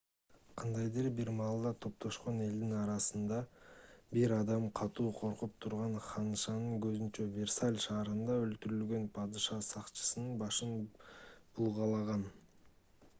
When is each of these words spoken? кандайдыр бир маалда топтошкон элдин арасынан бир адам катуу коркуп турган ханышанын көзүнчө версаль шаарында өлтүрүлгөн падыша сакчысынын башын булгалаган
кандайдыр 0.59 1.07
бир 1.17 1.27
маалда 1.39 1.71
топтошкон 1.85 2.39
элдин 2.45 2.71
арасынан 2.77 3.51
бир 4.17 4.33
адам 4.37 4.65
катуу 4.79 5.05
коркуп 5.21 5.53
турган 5.67 5.93
ханышанын 6.07 6.81
көзүнчө 6.87 7.27
версаль 7.37 7.79
шаарында 7.85 8.41
өлтүрүлгөн 8.49 9.07
падыша 9.21 9.63
сакчысынын 9.73 10.35
башын 10.45 10.75
булгалаган 11.61 12.29